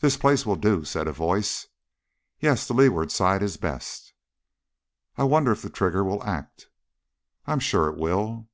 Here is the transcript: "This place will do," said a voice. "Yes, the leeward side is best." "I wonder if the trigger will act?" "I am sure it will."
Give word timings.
"This 0.00 0.18
place 0.18 0.44
will 0.44 0.56
do," 0.56 0.84
said 0.84 1.08
a 1.08 1.12
voice. 1.14 1.68
"Yes, 2.40 2.68
the 2.68 2.74
leeward 2.74 3.10
side 3.10 3.42
is 3.42 3.56
best." 3.56 4.12
"I 5.16 5.24
wonder 5.24 5.52
if 5.52 5.62
the 5.62 5.70
trigger 5.70 6.04
will 6.04 6.22
act?" 6.22 6.68
"I 7.46 7.52
am 7.52 7.60
sure 7.60 7.88
it 7.88 7.96
will." 7.96 8.50